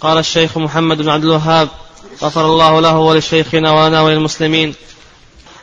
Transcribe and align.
قال 0.00 0.18
الشيخ 0.18 0.58
محمد 0.58 1.02
بن 1.02 1.08
عبد 1.08 1.24
الوهاب 1.24 1.68
غفر 2.22 2.46
الله 2.46 2.80
له 2.80 2.98
ولشيخنا 2.98 3.72
ولنا 3.72 4.00
وللمسلمين. 4.00 4.74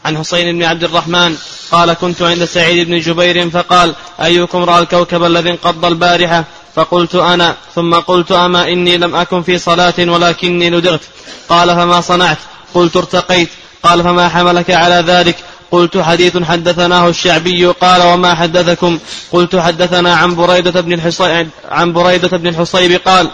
عن 0.06 0.18
حسين 0.18 0.58
بن 0.58 0.64
عبد 0.64 0.84
الرحمن 0.84 1.36
قال 1.72 1.94
كنت 1.94 2.22
عند 2.22 2.46
سعيد 2.46 2.88
بن 2.88 3.00
جبير 3.00 3.50
فقال 3.50 3.96
أيكم 4.22 4.64
رأى 4.64 4.80
الكوكب 4.80 5.24
الذي 5.24 5.50
انقض 5.50 5.86
البارحة؟ 5.86 6.44
فقلت 6.76 7.16
أنا. 7.16 7.56
ثم 7.76 7.94
قلت 7.94 8.32
أما 8.32 8.68
إني 8.68 8.98
لم 8.98 9.16
أكن 9.16 9.42
في 9.42 9.58
صلاة 9.58 9.94
ولكني 10.00 10.70
ندغت 10.70 11.02
قال 11.50 11.70
فما 11.70 12.02
صنعت؟ 12.02 12.38
قلت 12.74 12.98
ارتقيت. 12.98 13.50
قال 13.84 14.04
فما 14.04 14.30
حملك 14.30 14.72
على 14.72 15.04
ذلك؟ 15.08 15.36
قلت 15.72 15.98
حديث 15.98 16.38
حدثناه 16.38 17.10
الشعبي. 17.10 17.66
قال 17.66 18.02
وما 18.02 18.36
حدثكم؟ 18.36 19.00
قلت 19.32 19.56
حدثنا 19.56 20.16
عن 20.16 20.36
بريدة 20.36 20.82
بن 20.82 20.94
الحصيب 20.94 21.50
عن 21.70 21.94
بريدة 21.94 22.38
بن 22.38 22.48
الحصيب. 22.48 23.02
قال 23.08 23.30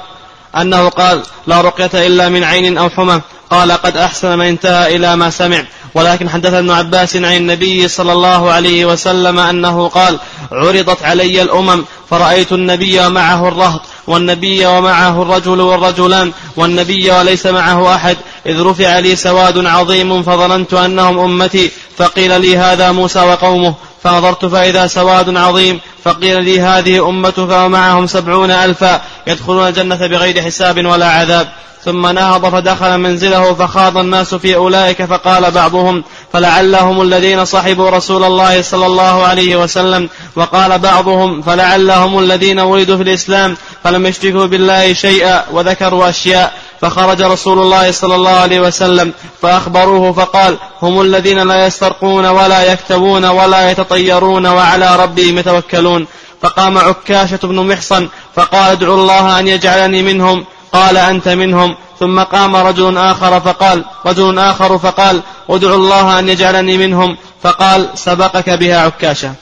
أنه 0.58 0.90
قال 0.90 1.24
لا 1.48 1.62
رقية 1.62 2.08
إلا 2.08 2.30
من 2.30 2.44
عين 2.44 2.78
أو 2.78 2.90
حمى. 2.90 3.22
قال 3.50 3.72
قد 3.72 3.98
أحسن 3.98 4.38
من 4.38 4.46
انتهى 4.46 4.96
إلى 4.96 5.16
ما 5.16 5.30
سمع. 5.30 5.64
ولكن 5.96 6.30
حدث 6.30 6.54
ابن 6.54 6.72
عباس 6.72 7.16
عن 7.16 7.26
النبي 7.26 7.88
صلى 7.88 8.14
الله 8.14 8.52
عليه 8.52 8.86
وسلم 8.86 9.40
أنه 9.40 9.88
قال 9.88 10.20
عرضت 10.52 11.04
علي 11.04 11.42
الأمم 11.42 11.86
فرأيت 12.10 12.52
النبي 12.52 13.00
ومعه 13.00 13.48
الرهط. 13.48 13.82
والنبي 14.12 14.66
ومعه 14.66 15.22
الرجل 15.22 15.62
والرجلان 15.62 16.32
والنبي 16.56 17.12
وليس 17.12 17.46
معه 17.46 17.96
أحد 17.96 18.18
إذ 18.46 18.62
رفع 18.62 19.00
لي 19.00 19.16
سواد 19.16 19.66
عظيم 19.66 20.24
فظننت 20.24 20.74
أنهم 20.74 21.20
أمتي 21.20 21.72
فقيل 21.98 22.42
لي 22.42 22.58
هذا 22.58 22.92
موسى 22.92 23.20
وقومه 23.20 23.76
فنظرت 24.04 24.46
فإذا 24.46 24.88
سواد 24.88 25.38
عظيم 25.38 25.80
فقيل 26.04 26.44
لي 26.44 26.62
هذه 26.62 27.10
أمته 27.10 27.48
فمعهم 27.48 28.08
سبعون 28.08 28.52
ألفا 28.52 29.02
يدخلون 29.28 29.68
الجنة 29.68 30.08
بغير 30.08 30.42
حساب 30.42 30.86
ولا 30.86 31.10
عذاب. 31.10 31.48
ثم 31.86 32.08
نهض 32.08 32.50
فدخل 32.50 32.98
منزله 32.98 33.54
فخاض 33.54 33.98
الناس 33.98 34.36
في 34.36 34.56
أولئك 34.56 35.06
فقال 35.06 35.52
بعضهم 35.52 36.04
فلعلهم 36.34 37.02
الذين 37.02 37.46
صحبوا 37.46 37.90
رسول 37.90 38.24
الله 38.24 38.62
صلى 38.62 38.86
الله 38.86 39.24
عليه 39.24 39.56
وسلم 39.56 40.10
وقال 40.36 40.80
بعضهم 40.80 41.42
فلعلهم 41.42 42.20
الذين 42.20 42.60
ولدوا 42.60 42.98
في 42.98 43.04
الإسلام 43.04 43.58
فلم 43.84 44.06
يشركوا 44.06 44.46
بالله 44.46 44.94
شيئا 44.94 45.44
وذكروا 45.52 46.10
أشياء 46.10 46.54
فخرج 46.82 47.22
رسول 47.22 47.60
الله 47.60 47.92
صلى 47.92 48.16
الله 48.16 48.32
عليه 48.32 48.60
وسلم 48.60 49.14
فأخبروه 49.42 50.14
فقال 50.14 50.58
هم 50.82 51.02
الذين 51.02 51.48
لا 51.48 51.66
يسترقون 51.68 52.26
ولا 52.26 52.64
يكتبون 52.64 53.26
ولا 53.26 53.72
يتطيرون 53.72 54.48
وعلى 54.48 54.96
ربهم 54.96 55.38
يتوكلون 55.38 56.08
فقام 56.42 56.78
عكاشة 56.78 57.40
بن 57.44 57.56
محصن 57.56 58.08
فقال 58.36 58.72
ادعوا 58.72 58.96
الله 58.96 59.40
أن 59.40 59.48
يجعلني 59.48 60.02
منهم 60.02 60.46
قال 60.74 60.98
أنت 60.98 61.28
منهم. 61.28 61.76
ثم 62.00 62.24
قام 62.24 62.56
رجل 62.56 62.98
آخر 62.98 63.42
فقال 63.42 63.86
رجل 64.06 64.40
آخر 64.40 64.80
فقال 64.80 65.22
ادعوا 65.50 65.76
الله 65.76 66.20
أن 66.20 66.30
يجعلني 66.30 66.78
منهم. 66.78 67.18
فقال 67.44 67.90
سبقك 67.96 68.50
بها 68.50 68.80
عكاشة. 68.80 69.34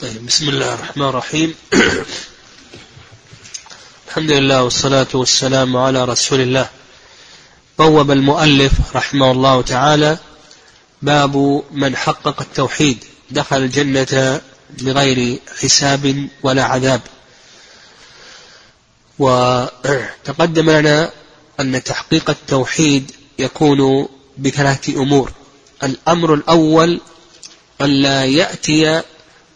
طيب 0.00 0.26
بسم 0.26 0.48
الله 0.48 0.74
الرحمن 0.74 1.08
الرحيم. 1.08 1.54
الحمد 4.08 4.30
لله 4.30 4.62
والصلاة 4.62 5.06
والسلام 5.14 5.76
على 5.76 6.04
رسول 6.04 6.40
الله. 6.40 6.68
بوب 7.78 8.10
المؤلف 8.10 8.72
رحمه 8.94 9.30
الله 9.30 9.62
تعالى 9.62 10.18
باب 11.02 11.62
من 11.72 11.96
حقق 11.96 12.40
التوحيد. 12.40 13.04
دخل 13.30 13.56
الجنة 13.56 14.40
بغير 14.70 15.38
حساب 15.62 16.28
ولا 16.42 16.64
عذاب. 16.64 17.00
وتقدم 19.18 20.70
لنا 20.70 21.10
أن 21.60 21.82
تحقيق 21.84 22.30
التوحيد 22.30 23.10
يكون 23.38 24.08
بثلاثة 24.38 25.02
أمور. 25.02 25.32
الأمر 25.82 26.34
الأول 26.34 27.00
أن 27.80 27.90
لا 28.02 28.24
يأتي 28.24 29.02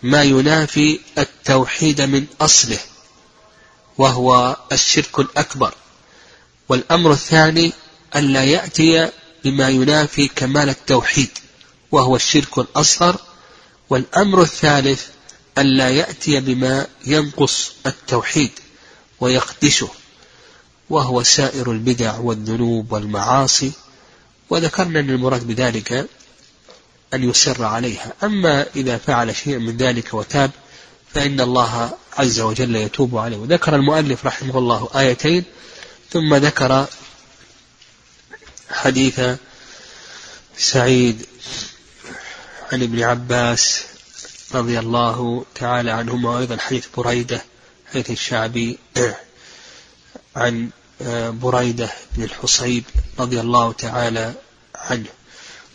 ما 0.03 0.23
ينافي 0.23 1.01
التوحيد 1.19 2.01
من 2.01 2.27
أصله 2.41 2.79
وهو 3.99 4.57
الشرك 4.73 5.19
الأكبر. 5.19 5.75
والأمر 6.69 7.13
الثاني 7.13 7.73
أن 8.17 8.33
لا 8.33 8.45
يأتي 8.45 9.11
بما 9.45 9.69
ينافي 9.69 10.29
كمال 10.29 10.69
التوحيد 10.69 11.31
وهو 11.93 12.17
الشرك 12.17 12.59
الأصغر. 12.59 13.17
والأمر 13.91 14.43
الثالث 14.43 15.07
أن 15.59 15.67
لا 15.67 15.89
يأتي 15.91 16.41
بما 16.41 16.87
ينقص 17.07 17.73
التوحيد. 17.87 18.51
ويخدشه 19.23 19.89
وهو 20.91 21.23
سائر 21.23 21.73
البدع 21.73 22.19
والذنوب 22.19 22.93
والمعاصي. 22.93 23.73
وذكرنا 24.51 25.01
أن 25.01 25.11
المراد 25.11 25.47
بذلك 25.47 25.93
أن 27.15 27.31
يسر 27.31 27.65
عليها. 27.65 28.13
أما 28.23 28.67
إذا 28.77 28.99
فعل 28.99 29.37
شيء 29.37 29.59
من 29.59 29.77
ذلك 29.77 30.15
وتاب 30.15 30.51
فإن 31.15 31.41
الله 31.41 31.91
عز 32.19 32.41
وجل 32.41 32.77
يتوب 32.77 33.19
عليه. 33.19 33.37
وذكر 33.37 33.75
المؤلف 33.75 34.27
رحمه 34.27 34.59
الله 34.59 34.89
آيتين 34.97 35.45
ثم 36.11 36.35
ذكر 36.35 36.87
حديث 38.71 39.21
سعيد 40.59 41.27
عن 42.73 42.83
ابن 42.83 43.03
عباس 43.03 43.85
رضي 44.55 44.79
الله 44.79 45.45
تعالى 45.55 45.91
عنهما 45.91 46.31
وأيضا 46.31 46.57
حديث 46.57 46.87
بريدة 46.97 47.52
حديث 47.93 48.11
الشعبي 48.11 48.79
عن 50.37 50.71
بريدة 51.43 51.91
بن 52.17 52.23
الحصيب 52.23 52.85
رضي 53.19 53.41
الله 53.41 53.73
تعالى 53.73 54.35
عنه. 54.75 55.09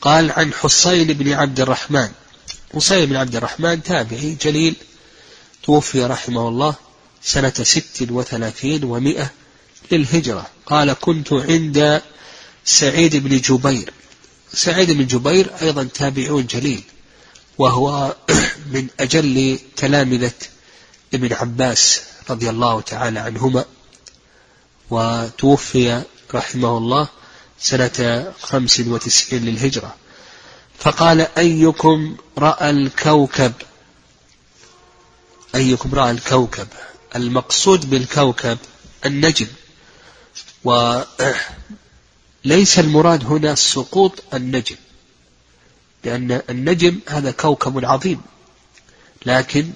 قال 0.02 0.32
عن 0.32 0.54
حصين 0.54 1.08
بن 1.08 1.34
عبد 1.34 1.60
الرحمن. 1.60 2.10
حصين 2.76 3.06
بن 3.06 3.16
عبد 3.16 3.36
الرحمن 3.36 3.84
تابعي 3.84 4.38
جليل 4.42 4.76
توفي 5.64 6.04
رحمه 6.06 6.48
الله 6.48 6.76
سنة 7.24 7.54
ست 7.62 8.08
وثلاثين 8.12 8.84
ومائة 8.84 9.32
للهجرة. 9.92 10.48
قال 10.66 10.94
كنت 10.94 11.34
عند 11.34 12.02
سعيد 12.66 13.16
بن 13.16 13.42
جبير. 13.42 13.94
سعيد 14.54 14.92
بن 14.92 15.08
جبير 15.08 15.52
أيضا 15.62 15.84
تابعون 15.84 16.46
جليل 16.46 16.84
وهو 17.58 18.16
من 18.74 18.88
أجل 19.00 19.60
تلامذة 19.76 20.57
ابن 21.14 21.34
عباس 21.34 22.02
رضي 22.30 22.50
الله 22.50 22.82
تعالى 22.82 23.20
عنهما 23.20 23.66
وتوفي 24.90 26.04
رحمه 26.34 26.78
الله 26.78 27.08
سنة 27.60 28.34
خمس 28.42 28.80
وتسعين 28.80 29.46
للهجرة. 29.46 29.96
فقال 30.80 31.28
أيكم 31.38 32.18
رأى 32.38 32.70
الكوكب؟ 32.70 33.54
أيكم 35.56 35.96
رأى 35.96 36.12
الكوكب؟ 36.12 36.68
المقصود 37.16 37.90
بالكوكب 37.90 38.58
النجم. 39.06 39.48
وليس 40.64 41.06
المراد 42.86 43.26
هنا 43.26 43.56
سقوط 43.56 44.24
النجم 44.34 44.76
لأن 46.04 46.42
النجم 46.50 47.00
هذا 47.08 47.32
كوكب 47.32 47.86
عظيم 47.86 48.22
لكن 49.26 49.72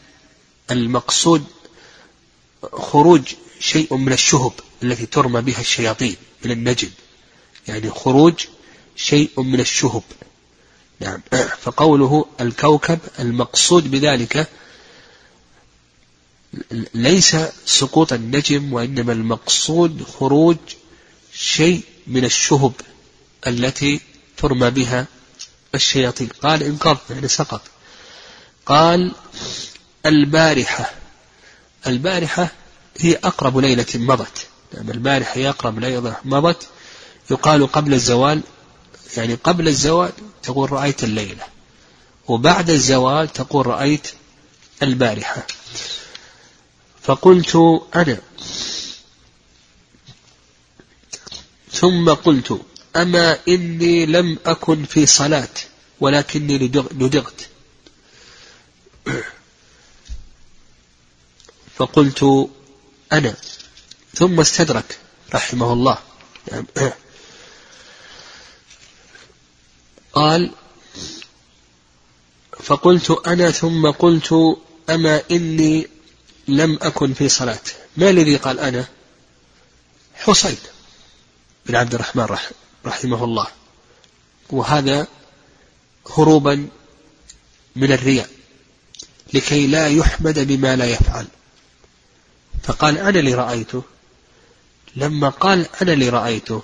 المقصود 0.71 1.43
خروج 2.73 3.33
شيء 3.59 3.95
من 3.95 4.13
الشهب 4.13 4.53
التي 4.83 5.05
ترمى 5.05 5.41
بها 5.41 5.59
الشياطين 5.59 6.15
من 6.45 6.51
النجم 6.51 6.89
يعني 7.67 7.89
خروج 7.89 8.45
شيء 8.95 9.41
من 9.41 9.59
الشهب. 9.59 10.03
نعم. 10.99 11.21
فقوله 11.63 12.25
الكوكب 12.41 12.99
المقصود 13.19 13.91
بذلك 13.91 14.49
ليس 16.93 17.35
سقوط 17.65 18.13
النجم 18.13 18.73
وإنما 18.73 19.13
المقصود 19.13 20.03
خروج 20.03 20.57
شيء 21.33 21.81
من 22.07 22.25
الشهب 22.25 22.73
التي 23.47 23.99
ترمى 24.37 24.69
بها 24.69 25.07
الشياطين. 25.75 26.27
قال 26.27 26.63
انقض 26.63 26.97
يعني 27.09 27.27
سقط. 27.27 27.61
قال 28.65 29.11
البارحة. 30.05 30.91
البارحة 31.87 32.51
هي 32.99 33.15
أقرب 33.15 33.57
ليلة 33.57 33.85
مضت. 33.95 34.47
نعم 34.73 34.89
البارحة 34.91 35.37
هي 35.37 35.49
أقرب 35.49 35.79
ليلة 35.79 36.17
مضت. 36.25 36.67
يقال 37.31 37.71
قبل 37.71 37.93
الزوال 37.93 38.41
يعني 39.17 39.33
قبل 39.33 39.67
الزوال 39.67 40.11
تقول 40.43 40.71
رأيت 40.71 41.03
الليلة. 41.03 41.43
وبعد 42.27 42.69
الزوال 42.69 43.33
تقول 43.33 43.67
رأيت 43.67 44.07
البارحة. 44.83 45.47
فقلت 47.01 47.81
أنا. 47.95 48.17
ثم 51.71 52.09
قلت 52.09 52.61
أما 52.95 53.37
إني 53.47 54.05
لم 54.05 54.37
أكن 54.45 54.85
في 54.85 55.05
صلاة 55.05 55.49
ولكني 55.99 56.57
لدغت. 56.91 57.49
فقلت 61.81 62.49
أنا. 63.13 63.33
ثم 64.13 64.39
استدرك 64.39 64.99
رحمه 65.33 65.73
الله. 65.73 65.97
قال 70.13 70.51
فقلت 72.63 73.11
أنا 73.27 73.51
ثم 73.51 73.91
قلت 73.91 74.33
أما 74.89 75.21
إني 75.31 75.87
لم 76.47 76.79
أكن 76.81 77.13
في 77.13 77.29
صلاة. 77.29 77.59
ما 77.97 78.09
الذي 78.09 78.35
قال 78.35 78.59
أنا؟ 78.59 78.87
حسين 80.13 80.57
بن 81.65 81.75
عبد 81.75 81.93
الرحمن 81.93 82.37
رحمه 82.85 83.23
الله. 83.23 83.47
وهذا 84.49 85.07
هروبا 86.17 86.69
من 87.75 87.91
الرياء 87.91 88.29
لكي 89.33 89.67
لا 89.67 89.87
يحمد 89.87 90.39
بما 90.39 90.75
لا 90.75 90.85
يفعل. 90.85 91.27
فقال 92.63 92.97
أنا 92.97 93.19
اللي 93.19 93.33
رأيته. 93.33 93.83
لما 94.95 95.29
قال 95.29 95.65
أنا 95.81 95.93
اللي 95.93 96.09
رأيته 96.09 96.61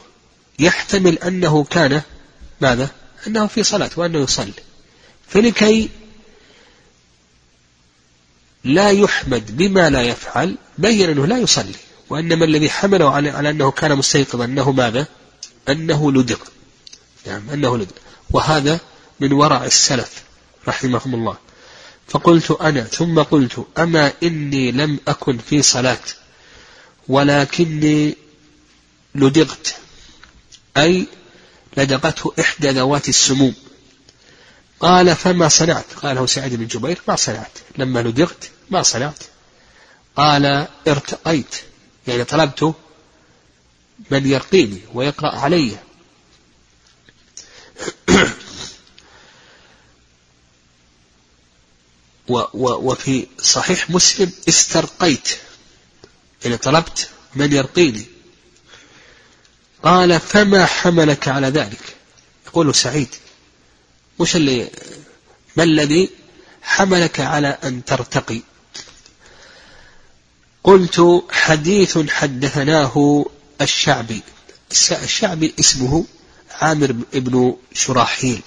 يحتمل 0.60 1.20
أنه 1.20 1.64
كان 1.64 2.02
ماذا؟ 2.62 2.90
أنه 3.28 3.48
في 3.48 3.64
صلاة 3.64 3.90
وأنه 3.96 4.20
يصلي. 4.20 4.54
فلكي 5.28 5.90
لا 8.64 8.90
يحمد 8.90 9.58
بما 9.58 9.90
لا 9.90 10.04
يفعل 10.04 10.58
بين 10.78 11.10
أنه 11.10 11.26
لا 11.26 11.38
يصلي. 11.38 11.76
وإنما 12.10 12.46
الذي 12.46 12.70
حمله 12.70 13.12
على, 13.12 13.50
أنه 13.50 13.72
كان 13.72 13.96
مستيقظا 13.96 14.46
أنه 14.46 14.72
ماذا؟ 14.72 15.08
أنه 15.70 16.12
لدغ. 16.12 16.40
يعني 17.26 17.54
أنه 17.54 17.78
لدغ. 17.78 17.96
وهذا 18.32 18.80
من 19.20 19.34
ورع 19.34 19.66
السلف 19.66 20.24
رحمهم 20.68 21.16
الله. 21.16 21.38
فقلت 22.07 22.51
أنا 22.51 22.83
ثم 22.83 23.19
قلت 23.21 23.68
أما 23.77 24.13
إني 24.24 24.71
لم 24.71 25.00
أكن 25.07 25.38
في 25.38 25.62
صلاة 25.62 26.00
ولكني 27.07 28.15
لدغت 29.15 29.75
أي 30.77 31.07
لدغته 31.77 32.33
إحدى 32.39 32.69
ذوات 32.69 33.09
السموم. 33.09 33.54
قال 34.80 35.15
فما 35.15 35.48
صنعت؟ 35.48 35.94
قاله 35.94 36.25
سعيد 36.25 36.56
بن 36.56 36.68
جبير 36.68 37.01
ما 37.07 37.15
صنعت. 37.15 37.51
لما 37.77 38.00
لدغت 38.00 38.50
ما 38.69 38.81
صنعت. 38.83 39.24
قال 40.15 40.68
ارتقيت 40.88 41.56
يعني 42.07 42.24
طلبت 42.24 42.74
من 44.12 44.27
يرقيني 44.27 44.81
ويقرأ 44.94 45.36
علي. 45.36 45.77
و 52.30 52.38
و 52.54 52.92
وفي 52.92 53.28
صحيح 53.42 53.90
مسلم 53.90 54.32
استرقيت. 54.50 55.30
يعني 56.44 56.58
طلبت 56.58 57.10
من 57.36 57.54
يرقيني. 57.54 58.06
قال 59.84 60.20
فما 60.20 60.66
حملك 60.66 61.28
على 61.28 61.48
ذلك؟ 61.48 61.96
يقول 62.48 62.76
سعيد. 62.76 63.16
وش 64.20 64.36
اللي 64.36 64.70
ما 65.56 65.64
الذي 65.64 66.10
حملك 66.62 67.20
على 67.20 67.58
أن 67.64 67.86
ترتقي؟ 67.86 68.42
قلت 70.64 71.24
حديث 71.32 71.98
حدثناه 72.10 73.26
الشعبي. 73.62 74.22
الشعبي 74.92 75.54
اسمه 75.60 76.06
عامر 76.52 76.92
بن 77.14 77.56
شراحيل. 77.74 78.42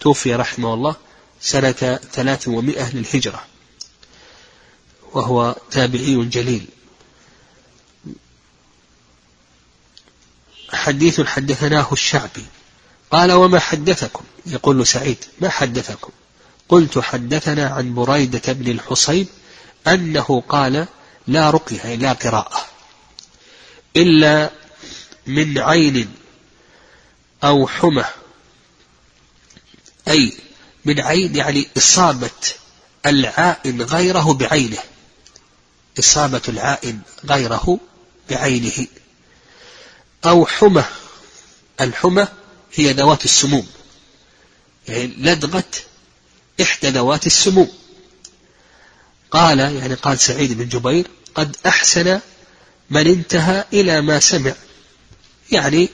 توفي 0.00 0.34
رحمه 0.34 0.74
الله. 0.74 0.96
سنة 1.42 2.00
ثلاثمائة 2.12 2.94
للهجرة 2.94 3.44
وهو 5.12 5.56
تابعي 5.70 6.24
جليل. 6.24 6.66
حديث 10.72 11.20
حدثناه 11.20 11.88
الشعبي 11.92 12.44
قال 13.10 13.32
وما 13.32 13.58
حدثكم؟ 13.58 14.24
يقول 14.46 14.86
سعيد 14.86 15.24
ما 15.40 15.48
حدثكم؟ 15.48 16.12
قلت 16.68 16.98
حدثنا 16.98 17.66
عن 17.68 17.94
بريدة 17.94 18.52
بن 18.52 18.70
الحصيب 18.70 19.26
أنه 19.86 20.42
قال 20.48 20.86
لا 21.26 21.50
رقية 21.50 21.94
لا 21.94 22.12
قراءة 22.12 22.66
إلا 23.96 24.50
من 25.26 25.58
عين 25.58 26.14
أو 27.44 27.66
حمى 27.66 28.04
أي 30.08 30.32
من 30.84 31.00
عين 31.00 31.36
يعني 31.36 31.68
إصابة 31.76 32.30
العائن 33.06 33.82
غيره 33.82 34.32
بعينه. 34.32 34.78
إصابة 35.98 36.42
العائن 36.48 37.00
غيره 37.24 37.78
بعينه. 38.30 38.86
أو 40.24 40.46
حمى 40.46 40.84
الحمى 41.80 42.28
هي 42.74 42.92
ذوات 42.92 43.24
السموم. 43.24 43.66
يعني 44.88 45.06
لدغة 45.06 45.64
إحدى 46.62 46.88
ذوات 46.88 47.26
السموم. 47.26 47.72
قال 49.30 49.58
يعني 49.58 49.94
قال 49.94 50.18
سعيد 50.18 50.52
بن 50.52 50.68
جبير 50.68 51.06
قد 51.34 51.56
أحسن 51.66 52.20
من 52.90 53.06
انتهى 53.06 53.64
إلى 53.72 54.00
ما 54.00 54.20
سمع. 54.20 54.54
يعني 55.52 55.88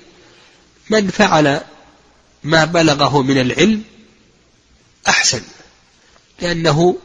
من 0.91 1.11
فعل 1.11 1.61
ما 2.45 2.65
بلغه 2.65 3.23
من 3.23 3.41
العلم 3.41 3.85
أحسن 5.09 5.43
لأنه 6.41 6.97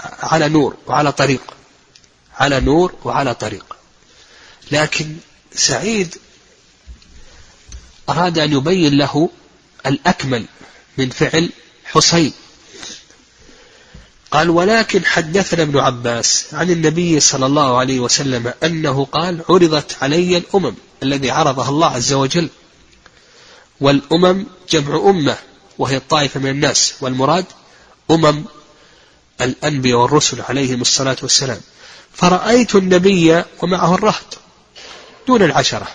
على 0.00 0.48
نور 0.48 0.76
وعلى 0.86 1.12
طريق 1.12 1.54
على 2.38 2.60
نور 2.60 2.94
وعلى 3.04 3.34
طريق. 3.34 3.76
لكن 4.72 5.16
سعيد 5.54 6.16
أراد 8.08 8.38
أن 8.38 8.52
يبين 8.52 8.98
له 8.98 9.30
الأكمل 9.86 10.46
من 10.98 11.10
فعل 11.10 11.50
حسين. 11.84 12.32
قال 14.30 14.50
ولكن 14.50 15.04
حدثنا 15.04 15.62
ابن 15.62 15.78
عباس 15.78 16.46
عن 16.52 16.70
النبي 16.70 17.20
صلى 17.20 17.46
الله 17.46 17.78
عليه 17.78 18.00
وسلم 18.00 18.52
أنه 18.62 19.04
قال 19.04 19.42
عرضت 19.48 19.96
علي 20.02 20.36
الأمم 20.36 20.74
الذي 21.02 21.30
عرضها 21.30 21.68
الله 21.68 21.86
عز 21.86 22.12
وجل 22.12 22.48
والأمم 23.80 24.46
جمع 24.70 25.10
أمة 25.10 25.36
وهي 25.78 25.96
الطائفة 25.96 26.40
من 26.40 26.50
الناس 26.50 26.94
والمراد 27.00 27.44
أمم 28.10 28.44
الأنبياء 29.40 29.98
والرسل 29.98 30.40
عليهم 30.40 30.80
الصلاة 30.80 31.16
والسلام. 31.22 31.60
فرأيت 32.14 32.74
النبي 32.74 33.44
ومعه 33.62 33.94
الرهط 33.94 34.38
دون 35.26 35.42
العشرة. 35.42 35.88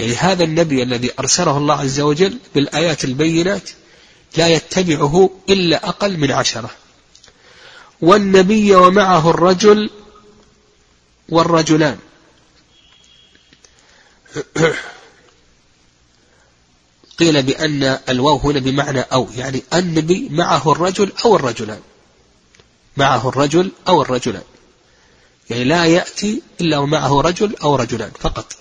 يعني 0.00 0.14
هذا 0.14 0.44
النبي 0.44 0.82
الذي 0.82 1.10
أرسله 1.18 1.56
الله 1.56 1.80
عز 1.80 2.00
وجل 2.00 2.38
بالآيات 2.54 3.04
البينات 3.04 3.70
لا 4.36 4.48
يتبعه 4.48 5.30
إلا 5.48 5.88
أقل 5.88 6.16
من 6.16 6.30
عشرة. 6.30 6.70
والنبي 8.00 8.74
ومعه 8.74 9.30
الرجل 9.30 9.90
والرجلان. 11.28 11.98
قيل 17.20 17.42
بأن 17.42 17.98
الواو 18.08 18.36
هنا 18.36 18.60
بمعنى 18.60 19.00
أو 19.00 19.28
يعني 19.36 19.62
النبي 19.74 20.28
معه 20.30 20.72
الرجل 20.72 21.12
أو 21.24 21.36
الرجلان. 21.36 21.80
معه 22.96 23.28
الرجل 23.28 23.72
أو 23.88 24.02
الرجلان. 24.02 24.42
يعني 25.50 25.64
لا 25.64 25.84
يأتي 25.84 26.42
إلا 26.60 26.78
ومعه 26.78 27.20
رجل 27.20 27.56
أو 27.62 27.76
رجلان 27.76 28.10
فقط. 28.20 28.52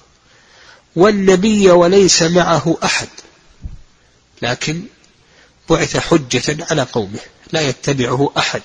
والنبي 0.96 1.72
وليس 1.72 2.24
معه 2.24 2.78
أحد. 2.84 3.10
لكن 4.42 4.84
بعث 5.70 5.98
حجة 5.98 6.66
على 6.72 6.82
قومه 6.82 7.20
لا 7.52 7.62
يتبعه 7.62 8.32
أحد. 8.38 8.62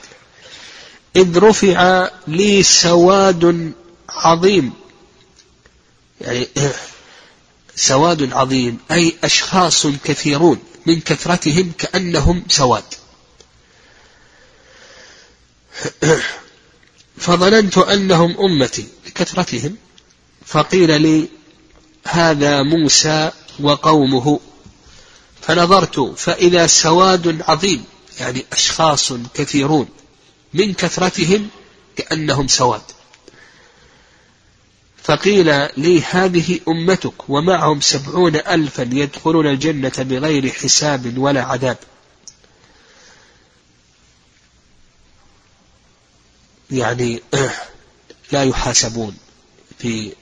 إذ 1.17 1.39
رفع 1.39 2.09
لي 2.27 2.63
سواد 2.63 3.73
عظيم. 4.09 4.73
يعني 6.21 6.49
سواد 7.77 8.33
عظيم 8.33 8.79
أي 8.91 9.17
أشخاص 9.25 9.87
كثيرون 9.87 10.59
من 10.87 11.01
كثرتهم 11.01 11.73
كأنهم 11.79 12.45
سواد. 12.49 12.85
فظننت 17.19 17.79
أنهم 17.79 18.37
أمتي 18.41 18.89
لكثرتهم 19.07 19.77
فقيل 20.47 21.03
لي 21.03 21.29
هذا 22.07 22.63
موسى 22.63 23.31
وقومه. 23.61 24.41
فنظرت 25.43 26.01
فإذا 26.01 26.67
سواد 26.67 27.43
عظيم 27.49 27.85
يعني 28.21 28.45
أشخاص 28.53 29.13
كثيرون 29.35 29.89
من 30.55 30.75
كثرتهم 30.75 31.49
كأنهم 31.97 32.49
سواد. 32.49 32.83
فقيل 35.05 35.69
لي 35.77 36.03
هذه 36.03 36.61
أمتك 36.69 37.29
ومعهم 37.31 37.81
سبعون 37.81 38.37
ألفا 38.37 38.83
يدخلون 38.93 39.47
الجنة 39.47 39.93
بغير 39.99 40.51
حساب 40.51 41.19
ولا 41.19 41.43
عذاب. 41.43 41.77
يعني 46.71 47.23
لا 48.33 48.45
يحاسبون 48.45 49.17
في 49.79 50.13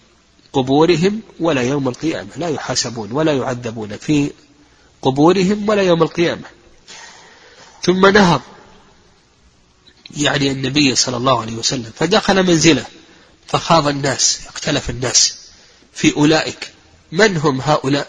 قبورهم 0.53 1.21
ولا 1.41 1.63
يوم 1.63 1.89
القيامة. 1.89 2.29
لا 2.37 2.49
يحاسبون 2.49 3.13
ولا 3.13 3.33
يعذبون 3.33 3.97
في 3.97 4.31
قبورهم 5.03 5.69
ولا 5.69 5.83
يوم 5.83 6.03
القيامة. 6.03 6.49
ثم 7.83 8.07
نهض 8.07 8.41
يعني 10.17 10.51
النبي 10.51 10.95
صلى 10.95 11.17
الله 11.17 11.41
عليه 11.41 11.57
وسلم 11.57 11.93
فدخل 11.97 12.47
منزله. 12.47 12.87
فخاض 13.53 13.89
الناس 13.89 14.41
اختلف 14.49 14.91
الناس. 14.91 15.35
في 15.95 16.17
أولئك 16.17 16.73
من 17.13 17.37
هم 17.37 17.61
هؤلاء؟ 17.61 18.09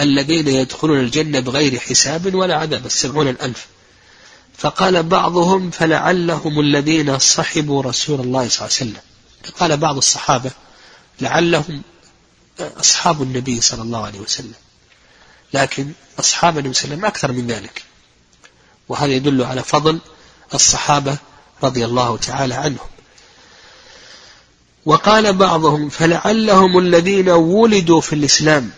الذين 0.00 0.48
يدخلون 0.48 1.00
الجنة 1.00 1.40
بغير 1.40 1.78
حساب 1.78 2.34
ولا 2.34 2.56
عذاب 2.56 2.86
السبعون 2.86 3.28
الألف. 3.28 3.66
فقال 4.58 5.02
بعضهم 5.02 5.70
فلعلهم 5.70 6.60
الذين 6.60 7.18
صحبوا 7.18 7.82
رسول 7.82 8.20
الله 8.20 8.48
صلى 8.48 8.66
الله 8.66 8.76
عليه 8.80 8.90
وسلم. 8.90 9.00
قال 9.58 9.76
بعض 9.76 9.96
الصحابة 9.96 10.50
لعلهم 11.20 11.82
أصحاب 12.60 13.22
النبي 13.22 13.60
صلى 13.60 13.82
الله 13.82 14.06
عليه 14.06 14.20
وسلم. 14.20 14.54
لكن 15.54 15.92
أصحاب 16.18 16.58
النبي 16.58 16.74
صلى 16.74 16.84
الله 16.84 16.96
عليه 16.96 16.96
وسلم 16.96 17.04
أكثر 17.04 17.32
من 17.32 17.46
ذلك. 17.46 17.82
وهذا 18.88 19.12
يدل 19.12 19.42
على 19.42 19.62
فضل 19.62 19.98
الصحابة 20.54 21.16
رضي 21.62 21.84
الله 21.84 22.16
تعالى 22.16 22.54
عنهم. 22.54 22.88
وقال 24.86 25.32
بعضهم 25.32 25.88
فلعلهم 25.88 26.78
الذين 26.78 27.28
ولدوا 27.28 28.00
في 28.00 28.12
الإسلام 28.12 28.70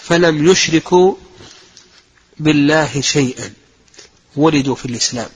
فلم 0.00 0.50
يشركوا 0.50 1.14
بالله 2.38 3.00
شيئا. 3.00 3.52
ولدوا 4.36 4.74
في 4.74 4.86
الإسلام. 4.86 5.28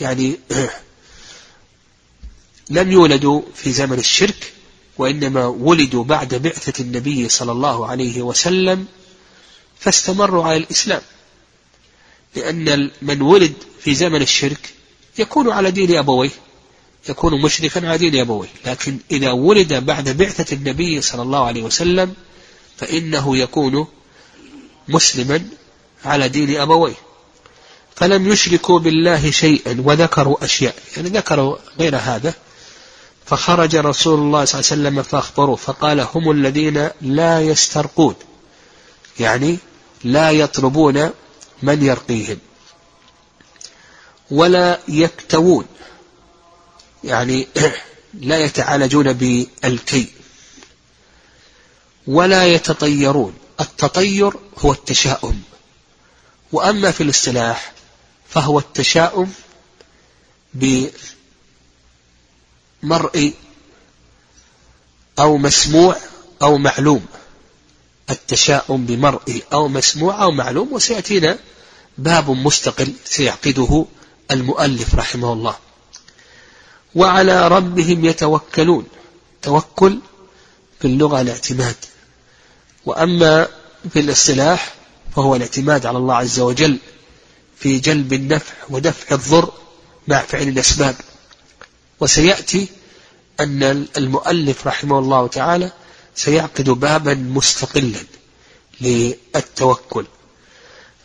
يعني 0.00 0.36
لم 2.70 2.92
يولدوا 2.92 3.42
في 3.54 3.72
زمن 3.72 3.98
الشرك 3.98 4.52
وإنما 4.98 5.46
ولدوا 5.46 6.04
بعد 6.04 6.34
بعثة 6.34 6.82
النبي 6.82 7.28
صلى 7.28 7.52
الله 7.52 7.86
عليه 7.86 8.22
وسلم 8.22 8.86
فاستمروا 9.78 10.44
على 10.44 10.56
الإسلام. 10.56 11.02
لأن 12.36 12.90
من 13.02 13.22
ولد 13.22 13.54
في 13.80 13.94
زمن 13.94 14.22
الشرك 14.22 14.74
يكون 15.18 15.50
على 15.50 15.70
دين 15.70 15.96
أبويه. 15.96 16.45
يكون 17.08 17.42
مشركا 17.42 17.88
على 17.88 17.98
دين 17.98 18.20
أبويه 18.20 18.48
لكن 18.66 18.98
إذا 19.10 19.30
ولد 19.30 19.74
بعد 19.74 20.08
بعثة 20.08 20.54
النبي 20.54 21.00
صلى 21.00 21.22
الله 21.22 21.46
عليه 21.46 21.62
وسلم 21.62 22.14
فإنه 22.76 23.36
يكون 23.36 23.86
مسلما 24.88 25.44
على 26.04 26.28
دين 26.28 26.60
أبويه 26.60 27.06
فلم 27.96 28.32
يشركوا 28.32 28.78
بالله 28.78 29.30
شيئا 29.30 29.82
وذكروا 29.84 30.44
أشياء. 30.44 30.74
يعني 30.96 31.08
ذكروا 31.08 31.56
غير 31.78 31.96
هذا. 31.96 32.34
فخرج 33.26 33.76
رسول 33.76 34.18
الله 34.18 34.44
صلى 34.44 34.60
الله 34.60 34.70
عليه 34.72 34.82
وسلم 34.90 35.02
فأخبروا 35.02 35.56
فقال 35.56 36.00
هم 36.14 36.30
الذين 36.30 36.88
لا 37.02 37.40
يسترقون. 37.40 38.14
يعني 39.20 39.58
لا 40.04 40.30
يطلبون 40.30 41.10
من 41.62 41.84
يرقيهم. 41.84 42.38
ولا 44.30 44.78
يكتوون. 44.88 45.66
يعني 47.06 47.48
لا 48.14 48.38
يتعالجون 48.38 49.12
بالكي 49.12 50.06
ولا 52.06 52.46
يتطيرون. 52.46 53.34
التطير 53.60 54.32
هو 54.58 54.72
التشاؤم. 54.72 55.42
وأما 56.52 56.90
في 56.90 57.02
الاصطلاح 57.02 57.72
فهو 58.28 58.58
التشاؤم 58.58 59.32
بمرئي 62.82 63.34
أو 65.18 65.36
مسموع 65.36 65.96
أو 66.42 66.58
معلوم. 66.58 67.06
التشاؤم 68.10 68.86
بمرئي 68.86 69.42
أو 69.52 69.68
مسموع 69.68 70.22
أو 70.22 70.30
معلوم 70.30 70.72
وسيأتينا 70.72 71.38
باب 71.98 72.30
مستقل 72.30 72.92
سيعقده 73.04 73.84
المؤلف 74.30 74.94
رحمه 74.94 75.32
الله. 75.32 75.56
وعلى 76.96 77.48
ربهم 77.48 78.04
يتوكلون. 78.04 78.86
توكل 79.42 79.98
في 80.80 80.84
اللغة 80.84 81.20
الاعتماد. 81.20 81.76
وأما 82.86 83.48
في 83.92 84.00
الاصطلاح 84.00 84.74
فهو 85.16 85.36
الاعتماد 85.36 85.86
على 85.86 85.98
الله 85.98 86.14
عز 86.14 86.40
وجل 86.40 86.78
في 87.58 87.78
جلب 87.78 88.12
النفع 88.12 88.54
ودفع 88.70 89.14
الضر 89.14 89.52
مع 90.08 90.22
فعل 90.22 90.48
الأسباب. 90.48 90.94
وسيأتي 92.00 92.68
أن 93.40 93.86
المؤلف 93.96 94.66
رحمه 94.66 94.98
الله 94.98 95.26
تعالى 95.26 95.72
سيعقد 96.14 96.70
بابا 96.70 97.14
مستقلا 97.14 97.98
للتوكل. 98.80 100.06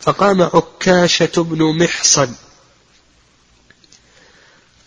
فقام 0.00 0.42
عكاشة 0.42 1.42
بن 1.42 1.84
محصن 1.84 2.34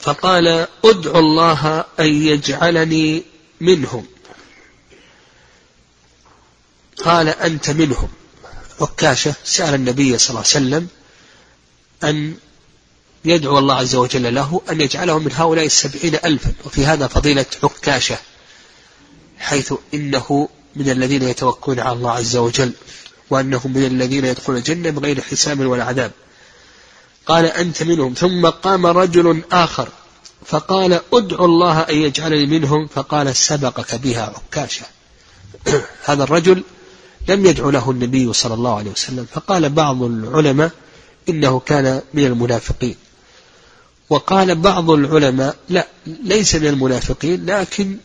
فقال 0.05 0.67
ادعو 0.85 1.19
الله 1.19 1.85
أن 1.99 2.05
يجعلني 2.05 3.23
منهم. 3.61 4.05
قال 7.03 7.27
أنت 7.27 7.69
منهم. 7.69 8.09
عكاشة 8.81 9.33
سأل 9.43 9.73
النبي 9.73 10.17
صلى 10.17 10.29
الله 10.29 10.39
عليه 10.39 10.49
وسلم 10.49 10.87
أن 12.03 12.37
يدعو 13.25 13.59
الله 13.59 13.75
عز 13.75 13.95
وجل 13.95 14.35
له 14.35 14.61
أن 14.69 14.81
يجعله 14.81 15.19
من 15.19 15.31
هؤلاء 15.31 15.65
السبعين 15.65 16.15
ألفا. 16.15 16.53
وفي 16.65 16.85
هذا 16.85 17.07
فضيلة 17.07 17.45
عكاشة 17.63 18.17
حيث 19.37 19.73
إنه 19.93 20.49
من 20.75 20.89
الذين 20.89 21.23
يتوكلون 21.23 21.79
على 21.79 21.97
الله 21.97 22.11
عز 22.11 22.35
وجل 22.35 22.73
وأنهم 23.29 23.73
من 23.73 23.85
الذين 23.85 24.25
يدخلون 24.25 24.57
الجنة 24.57 24.89
بغير 24.89 25.21
حساب 25.21 25.59
ولا 25.59 25.83
عذاب. 25.83 26.11
قال 27.27 27.45
أنت 27.45 27.83
منهم. 27.83 28.13
ثم 28.13 28.49
قام 28.49 28.85
رجل 28.85 29.41
آخر 29.51 29.89
فقال 30.45 31.01
ادعو 31.13 31.45
الله 31.45 31.79
أن 31.79 31.95
يجعلني 31.95 32.45
منهم. 32.45 32.87
فقال 32.87 33.35
سبقك 33.35 33.95
بها 33.95 34.33
عكاشة 34.35 34.85
هذا 36.05 36.23
الرجل 36.23 36.63
لم 37.27 37.45
يدعو 37.45 37.69
له 37.69 37.91
النبي 37.91 38.33
صلى 38.33 38.53
الله 38.53 38.77
عليه 38.77 38.91
وسلم. 38.91 39.27
فقال 39.33 39.69
بعض 39.69 40.03
العلماء 40.03 40.71
إنه 41.29 41.59
كان 41.59 42.01
من 42.13 42.25
المنافقين. 42.25 42.95
وقال 44.09 44.55
بعض 44.55 44.91
العلماء 44.91 45.55
لا 45.69 45.87
ليس 46.23 46.55
من 46.55 46.67
المنافقين 46.67 47.45
لكن 47.45 47.97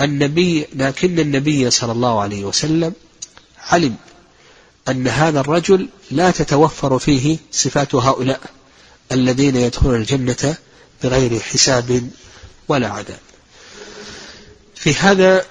النبي 0.00 0.66
لكن 0.74 1.18
النبي 1.18 1.70
صلى 1.70 1.92
الله 1.92 2.20
عليه 2.20 2.44
وسلم 2.44 2.92
علم. 3.68 3.96
أن 4.90 5.08
هذا 5.08 5.40
الرجل 5.40 5.88
لا 6.10 6.30
تتوفر 6.30 6.98
فيه 6.98 7.38
صفات 7.52 7.94
هؤلاء 7.94 8.40
الذين 9.12 9.56
يدخلون 9.56 9.94
الجنة 9.94 10.56
بغير 11.02 11.40
حساب 11.40 12.10
ولا 12.68 12.88
عذاب. 12.88 13.20
في 14.74 14.94
هذا 14.94 15.46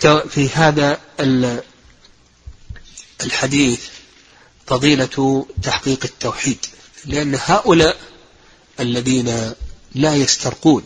في 0.34 0.48
هذا 0.48 0.98
الحديث 3.24 3.80
فضيلة 4.66 5.46
تحقيق 5.62 6.04
التوحيد 6.04 6.58
لأن 7.04 7.38
هؤلاء 7.44 7.96
الذين 8.80 9.52
لا 9.94 10.14
يسترقون 10.14 10.82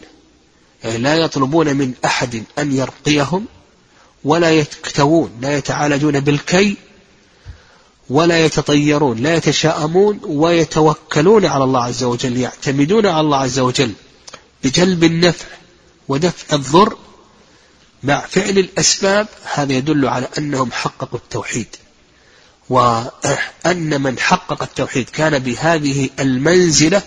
يعني 0.84 0.98
لا 0.98 1.16
يطلبون 1.16 1.76
من 1.76 1.94
أحد 2.04 2.44
أن 2.58 2.76
يرقيهم 2.76 3.46
ولا 4.24 4.50
يكتوون 4.50 5.38
لا 5.40 5.56
يتعالجون 5.56 6.20
بالكي 6.20 6.76
ولا 8.10 8.44
يتطيرون 8.44 9.18
لا 9.18 9.34
يتشاءمون 9.34 10.20
ويتوكلون 10.24 11.46
على 11.46 11.64
الله 11.64 11.84
عز 11.84 12.04
وجل 12.04 12.36
يعتمدون 12.36 13.06
على 13.06 13.20
الله 13.20 13.38
عز 13.38 13.58
وجل 13.58 13.92
بجلب 14.64 15.04
النفع 15.04 15.46
ودفع 16.08 16.56
الضر 16.56 16.96
مع 18.02 18.20
فعل 18.20 18.58
الأسباب 18.58 19.28
هذا 19.54 19.72
يدل 19.72 20.08
على 20.08 20.28
أنهم 20.38 20.72
حققوا 20.72 21.18
التوحيد. 21.18 21.66
وأن 22.70 24.02
من 24.02 24.18
حقق 24.18 24.62
التوحيد 24.62 25.10
كان 25.10 25.38
بهذه 25.38 26.10
المنزلة 26.20 27.02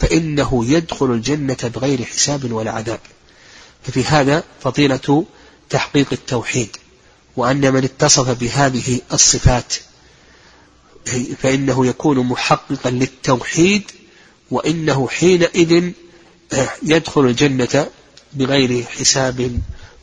فإنه 0.00 0.64
يدخل 0.64 1.06
الجنة 1.06 1.56
بغير 1.62 2.04
حساب 2.04 2.52
ولا 2.52 2.70
عذاب. 2.70 3.00
ففي 3.82 4.04
هذا 4.04 4.44
فضيلة 4.62 5.24
تحقيق 5.70 6.08
التوحيد 6.12 6.76
وأن 7.36 7.72
من 7.72 7.84
اتصف 7.84 8.30
بهذه 8.30 9.00
الصفات 9.12 9.74
فإنه 11.42 11.86
يكون 11.86 12.18
محققا 12.18 12.90
للتوحيد 12.90 13.90
وإنه 14.50 15.08
حينئذ 15.08 15.92
يدخل 16.82 17.20
الجنة 17.20 17.90
بغير 18.32 18.84
حساب 18.84 19.58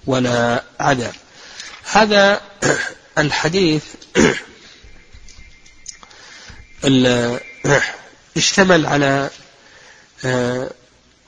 ولا 0.08 0.64
عذاب. 0.80 1.14
هذا 1.92 2.42
الحديث 3.18 3.84
اشتمل 8.38 8.86
على 8.86 9.30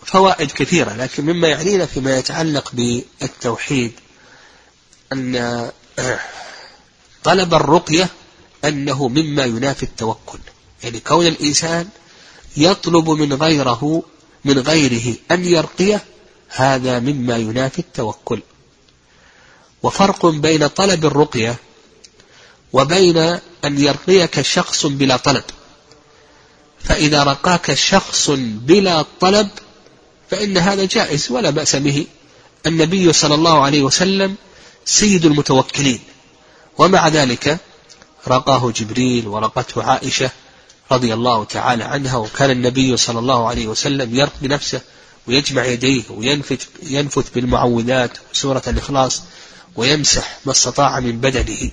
فوائد 0.06 0.52
كثيرة 0.52 0.96
لكن 0.96 1.26
مما 1.26 1.48
يعنينا 1.48 1.86
فيما 1.86 2.18
يتعلق 2.18 2.72
بالتوحيد 2.74 3.92
أن 5.14 5.72
طلب 7.24 7.54
الرقية 7.54 8.10
أنه 8.66 9.08
مما 9.08 9.46
ينافي 9.46 9.84
التوكل. 9.84 10.40
يعني 10.84 11.00
كون 11.00 11.28
الإنسان 11.28 11.88
يطلب 12.58 13.10
من 13.10 13.34
غيره 13.34 14.04
من 14.46 14.60
غيره 14.60 15.16
أن 15.32 15.46
يرقيه 15.46 16.04
هذا 16.50 17.00
مما 17.00 17.38
ينافي 17.38 17.80
التوكل. 17.80 18.42
وفرق 19.84 20.26
بين 20.26 20.68
طلب 20.68 21.06
الرقية 21.06 21.56
وبين 22.74 23.18
أن 23.66 23.80
يرقيك 23.80 24.42
شخص 24.42 24.86
بلا 24.86 25.18
طلب. 25.18 25.44
فإذا 26.84 27.24
رقاك 27.24 27.74
شخص 27.74 28.30
بلا 28.40 29.06
طلب 29.20 29.50
فإن 30.32 30.58
هذا 30.58 30.86
جائز 30.86 31.32
ولا 31.32 31.50
بأس 31.50 31.76
به. 31.76 32.08
النبي 32.66 33.14
صلى 33.14 33.36
الله 33.36 33.64
عليه 33.64 33.82
وسلم 33.82 34.36
سيد 34.86 35.26
المتوكلين. 35.26 36.00
ومع 36.78 37.08
ذلك 37.08 37.60
رقاه 38.28 38.72
جبريل 38.72 39.28
ورقته 39.28 39.84
عائشة 39.84 40.32
رضي 40.92 41.14
الله 41.14 41.44
تعالى 41.44 41.84
عنها 41.84 42.18
وكان 42.18 42.52
النبي 42.52 42.98
صلى 42.98 43.20
الله 43.20 43.48
عليه 43.48 43.68
وسلم 43.68 44.16
يرقي 44.16 44.48
نفسه 44.48 44.82
ويجمع 45.28 45.66
يديه 45.66 46.04
وينفث 46.10 46.68
ينفث 46.84 47.30
بالمعوذات 47.36 48.18
سورة 48.34 48.64
الإخلاص 48.68 49.22
ويمسح 49.76 50.40
ما 50.46 50.52
استطاع 50.52 51.00
من 51.00 51.20
بدنه. 51.22 51.72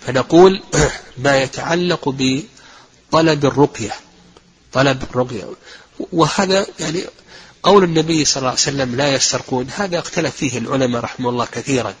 فنقول 0.00 0.62
ما 1.24 1.42
يتعلق 1.42 2.08
بطلب 2.08 3.44
الرقية. 3.44 3.94
طلب 4.72 5.02
الرقية. 5.10 5.44
وهذا 6.12 6.66
يعني 6.80 7.04
قول 7.62 7.84
النبي 7.84 8.24
صلى 8.24 8.40
الله 8.40 8.50
عليه 8.50 8.60
وسلم 8.60 8.96
لا 8.96 9.14
يسترقون 9.14 9.68
هذا 9.76 9.98
اختلف 9.98 10.36
فيه 10.36 10.58
العلماء 10.58 11.02
رحمه 11.02 11.30
الله 11.30 11.44
كثيرا. 11.52 11.94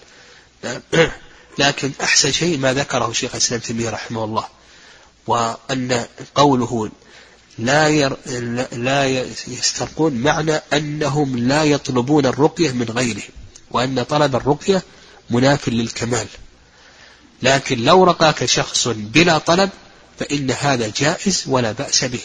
لكن 1.58 1.92
أحسن 2.02 2.32
شيء 2.32 2.58
ما 2.58 2.72
ذكره 2.72 3.12
شيخ 3.12 3.30
الإسلام 3.30 3.60
تيمية 3.60 3.90
رحمه 3.90 4.24
الله 4.24 4.44
وأن 5.26 6.04
قوله 6.34 6.90
لا 7.58 7.88
ير 7.88 8.16
لا 8.72 9.06
يسترقون 9.48 10.12
معنى 10.12 10.60
أنهم 10.72 11.38
لا 11.38 11.64
يطلبون 11.64 12.26
الرقية 12.26 12.70
من 12.70 12.86
غيرهم 12.90 13.30
وأن 13.70 14.02
طلب 14.02 14.36
الرقية 14.36 14.82
مناف 15.30 15.68
للكمال. 15.68 16.26
لكن 17.42 17.84
لو 17.84 18.04
رقاك 18.04 18.44
شخص 18.44 18.88
بلا 18.88 19.38
طلب 19.38 19.70
فإن 20.18 20.50
هذا 20.50 20.92
جائز 20.96 21.44
ولا 21.46 21.72
بأس 21.72 22.04
به. 22.04 22.20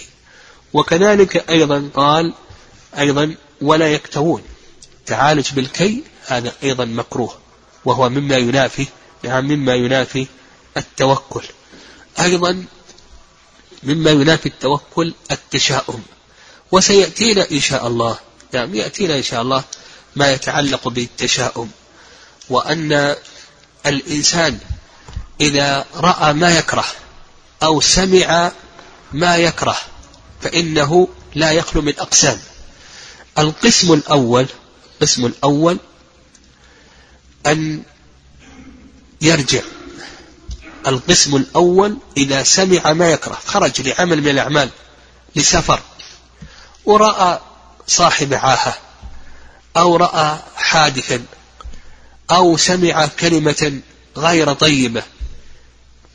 وكذلك 0.74 1.50
أيضا 1.50 1.90
قال 1.94 2.34
أيضا 2.98 3.36
ولا 3.62 3.88
يكتوون 3.88 4.42
تعالج 5.06 5.52
بالكي 5.54 6.04
هذا 6.28 6.54
أيضا 6.64 6.86
مكروه 6.86 7.38
وهو 7.86 8.10
مما 8.10 8.38
ينافي 8.38 8.88
نعم 9.24 9.48
مما 9.48 9.76
ينافي 9.76 10.28
التوكل. 10.78 11.44
أيضا 12.20 12.66
مما 13.84 14.12
ينافي 14.12 14.46
التوكل 14.46 15.14
التشاؤم. 15.32 16.04
وسيأتينا 16.72 17.52
إن 17.52 17.60
شاء 17.60 17.88
الله 17.88 18.20
نعم 18.54 18.76
يأتينا 18.76 19.18
إن 19.18 19.24
شاء 19.24 19.42
الله 19.42 19.64
ما 20.16 20.32
يتعلق 20.32 20.88
بالتشاؤم. 20.88 21.72
وأن 22.50 23.16
الإنسان 23.86 24.60
إذا 25.42 25.86
رأى 25.96 26.34
ما 26.34 26.58
يكره 26.58 26.86
أو 27.64 27.82
سمع 27.82 28.52
ما 29.12 29.38
يكره 29.38 29.78
فإنه 30.42 31.08
لا 31.36 31.52
يخلو 31.52 31.82
من 31.82 31.94
أقسام. 32.00 32.40
القسم 33.40 33.94
الأول 33.94 34.48
القسم 35.02 35.26
الأول 35.26 35.78
أن 37.46 37.84
يرجع 39.22 39.62
القسم 40.88 41.36
الأول 41.36 41.98
إذا 42.18 42.44
سمع 42.44 42.94
ما 42.94 43.12
يكره. 43.12 43.40
خرج 43.46 43.82
لعمل 43.82 44.22
من 44.22 44.28
الأعمال 44.28 44.70
لسفر 45.36 45.80
ورأى 46.86 47.40
صاحب 47.88 48.34
عاهة 48.34 48.78
أو 49.78 49.96
رأى 49.96 50.40
حادثا 50.56 51.26
أو 52.32 52.58
سمع 52.58 53.06
كلمة 53.06 53.82
غير 54.18 54.54
طيبة 54.54 55.04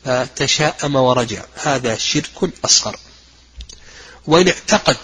فتشاءم 0.05 0.95
ورجع. 0.95 1.41
هذا 1.63 1.97
شرك 1.97 2.49
أصغر. 2.65 2.99
وإن 4.27 4.47
اعتقد 4.47 4.97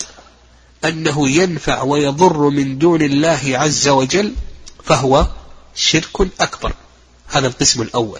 أنه 0.85 1.29
ينفع 1.29 1.81
ويضر 1.81 2.49
من 2.49 2.77
دون 2.77 3.01
الله 3.01 3.41
عز 3.45 3.87
وجل 3.87 4.35
فهو 4.85 5.27
شرك 5.75 6.21
أكبر. 6.39 6.73
هذا 7.33 7.47
القسم 7.47 7.81
الأول. 7.81 8.19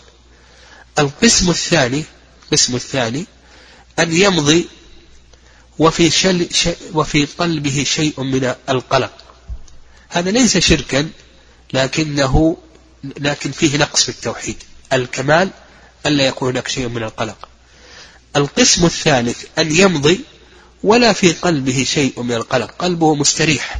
القسم 1.00 1.50
الثاني 1.50 2.04
القسم 2.44 2.76
الثاني 2.76 3.26
أن 4.00 4.14
يمضي 4.14 4.68
وفي, 5.80 6.10
شل 6.10 6.48
وفي 6.94 7.26
قلبه 7.26 7.84
شيء 7.84 8.24
من 8.24 8.54
القلق. 8.70 9.12
هذا 10.10 10.32
ليس 10.32 10.58
شركا 10.58 11.10
لكنه 11.74 12.58
لكن 13.04 13.52
فيه 13.52 13.78
نقص 13.78 14.04
في 14.04 14.10
التوحيد. 14.10 14.56
الكمال 14.94 15.50
ألا 16.06 16.28
يكون 16.28 16.50
هناك 16.50 16.68
شيء 16.68 16.88
من 16.88 17.04
القلق. 17.04 17.48
القسم 18.36 18.86
الثالث 18.86 19.46
أن 19.60 19.76
يمضي 19.76 20.20
ولا 20.84 21.14
في 21.14 21.34
قلبه 21.34 21.84
شيء 21.84 22.22
من 22.22 22.34
القلق. 22.34 22.72
قلبه 22.72 23.16
مستريح. 23.16 23.80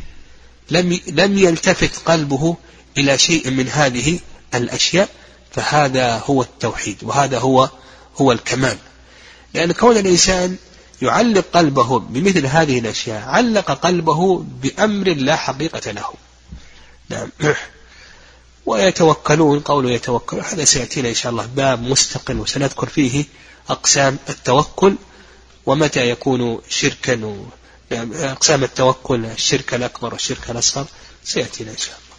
لم 0.70 1.00
لم 1.08 1.38
يلتفت 1.38 1.98
قلبه 2.06 2.58
إلى 2.98 3.18
شيء 3.18 3.50
من 3.50 3.70
هذه 3.70 4.20
الأشياء. 4.56 5.10
فهذا 5.54 6.24
هو 6.26 6.42
التوحيد 6.42 6.98
وهذا 7.04 7.40
هو 7.40 7.70
هو 8.22 8.32
الكمال. 8.32 8.78
لأن 9.54 9.72
كون 9.72 9.98
الإنسان 9.98 10.58
يعلق 11.02 11.46
قلبه 11.54 12.00
بمثل 12.00 12.46
هذه 12.46 12.80
الأشياء 12.80 13.22
علق 13.22 13.72
قلبه 13.72 14.46
بأمر 14.62 15.08
لا 15.10 15.36
حقيقة 15.36 15.92
له. 15.92 16.14
نعم. 17.10 17.30
ويتوكلون 18.66 19.60
قوله 19.60 19.92
يتوكل 19.92 20.40
هذا 20.40 20.66
سيأتينا 20.66 21.10
إن 21.10 21.16
شاء 21.16 21.32
الله 21.32 21.46
باب 21.46 21.82
مستقل 21.82 22.40
وسنذكر 22.40 22.90
فيه 22.90 23.26
أقسام 23.70 24.18
التوكل 24.30 24.96
ومتى 25.66 26.10
يكون 26.10 26.62
شركا. 26.70 27.36
يعني 27.92 28.32
أقسام 28.32 28.64
التوكل 28.64 29.26
الشرك 29.26 29.74
الأكبر 29.74 30.14
والشرك 30.14 30.50
الأصغر 30.50 30.86
سيأتينا 31.24 31.72
إن 31.72 31.78
شاء 31.78 31.96
الله. 31.96 32.13